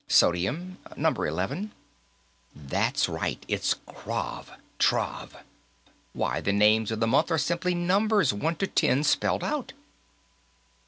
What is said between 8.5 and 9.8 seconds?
to ten, spelled out.